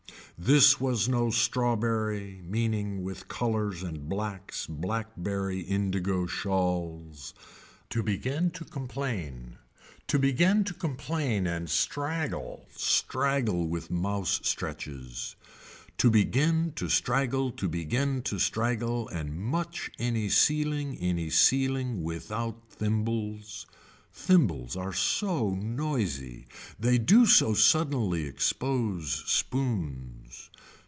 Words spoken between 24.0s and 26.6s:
Thimbles are so noisy.